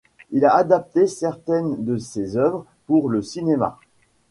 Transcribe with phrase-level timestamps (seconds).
[0.31, 3.77] Il a adapté certaines de ses œuvres pour le cinéma.